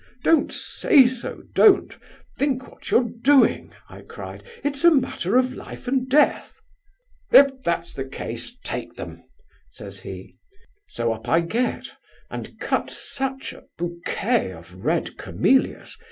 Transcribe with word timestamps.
'Don't 0.23 0.51
say 0.51 1.05
so, 1.05 1.43
don't—think 1.53 2.67
what 2.67 2.89
you're 2.89 3.03
doing!' 3.21 3.71
I 3.87 4.01
cried; 4.01 4.43
'it's 4.63 4.83
a 4.83 4.89
matter 4.89 5.37
of 5.37 5.53
life 5.53 5.87
and 5.87 6.09
death!' 6.09 6.59
'If 7.31 7.61
that's 7.63 7.93
the 7.93 8.05
case, 8.05 8.57
take 8.63 8.95
them,' 8.95 9.23
says 9.69 9.99
he. 9.99 10.37
So 10.87 11.13
up 11.13 11.29
I 11.29 11.41
get, 11.41 11.85
and 12.31 12.59
cut 12.59 12.89
such 12.89 13.53
a 13.53 13.65
bouquet 13.77 14.51
of 14.53 14.73
red 14.73 15.19
camellias! 15.19 15.95